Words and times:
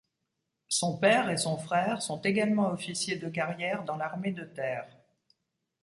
Son 0.67 0.97
père 0.97 1.29
et 1.29 1.37
son 1.37 1.59
frère 1.59 2.01
sont 2.01 2.19
également 2.21 2.71
officiers 2.71 3.17
de 3.17 3.29
carrière 3.29 3.83
dans 3.83 3.97
l'armée 3.97 4.31
de 4.31 4.45
terre. 4.45 4.89